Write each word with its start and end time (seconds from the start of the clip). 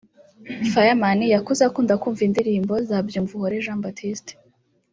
Fireman 0.71 1.19
yakuze 1.35 1.61
akunda 1.65 1.93
kumva 2.01 2.21
indirimbo 2.27 2.73
za 2.87 2.97
Byumvuhore 3.07 3.63
Jean 3.63 3.79
Baptiste 3.83 4.31